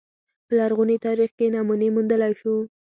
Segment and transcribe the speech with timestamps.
[0.45, 2.55] په لرغوني تاریخ کې نمونې موندلای شو